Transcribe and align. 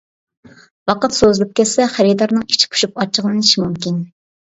ۋاقىت 0.91 1.17
سوزۇلۇپ 1.17 1.53
كەتسە 1.61 1.87
خېرىدارنىڭ 1.99 2.49
ئىچى 2.51 2.73
پۇشۇپ، 2.75 3.01
ئاچچىقلىنىشى 3.01 3.65
مۇمكىن. 3.67 4.05